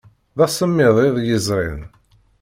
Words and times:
D 0.37 0.39
asemmiḍ 0.45 0.95
iḍ 1.07 1.17
yezrin. 1.27 1.81